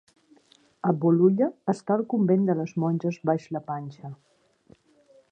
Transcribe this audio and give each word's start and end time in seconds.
A 0.91 0.93
Bolulla 1.01 1.49
està 1.73 1.97
el 1.99 2.03
convent 2.13 2.47
de 2.47 2.55
les 2.61 2.73
monges 2.85 3.19
baix 3.31 3.45
la 3.57 3.61
panxa. 3.69 4.11